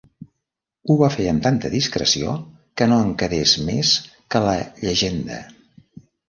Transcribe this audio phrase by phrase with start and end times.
[0.87, 2.31] Ho va fer amb tanta discreció
[2.81, 3.93] que no en quedés més
[4.35, 5.39] que la llegenda.